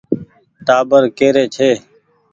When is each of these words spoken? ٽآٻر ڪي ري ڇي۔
ٽآٻر 0.65 1.03
ڪي 1.17 1.27
ري 1.35 1.45
ڇي۔ 1.55 1.69